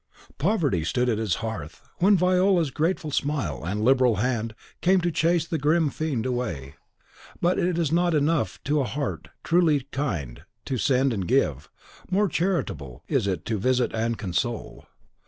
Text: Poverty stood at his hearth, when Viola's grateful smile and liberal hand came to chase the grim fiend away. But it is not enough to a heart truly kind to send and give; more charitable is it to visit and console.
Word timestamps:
Poverty 0.39 0.83
stood 0.83 1.09
at 1.09 1.19
his 1.19 1.35
hearth, 1.45 1.83
when 1.99 2.17
Viola's 2.17 2.71
grateful 2.71 3.11
smile 3.11 3.63
and 3.63 3.85
liberal 3.85 4.15
hand 4.15 4.55
came 4.81 4.99
to 5.01 5.11
chase 5.11 5.45
the 5.45 5.59
grim 5.59 5.91
fiend 5.91 6.25
away. 6.25 6.73
But 7.39 7.59
it 7.59 7.77
is 7.77 7.91
not 7.91 8.15
enough 8.15 8.59
to 8.63 8.79
a 8.79 8.83
heart 8.83 9.27
truly 9.43 9.81
kind 9.91 10.41
to 10.65 10.79
send 10.79 11.13
and 11.13 11.27
give; 11.27 11.69
more 12.09 12.27
charitable 12.27 13.03
is 13.07 13.27
it 13.27 13.45
to 13.45 13.59
visit 13.59 13.91
and 13.93 14.17
console. 14.17 14.87